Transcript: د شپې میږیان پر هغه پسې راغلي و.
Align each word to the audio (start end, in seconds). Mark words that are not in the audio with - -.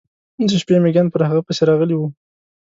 د 0.49 0.51
شپې 0.61 0.75
میږیان 0.83 1.07
پر 1.13 1.21
هغه 1.29 1.41
پسې 1.47 1.63
راغلي 1.69 1.95
و. 1.97 2.01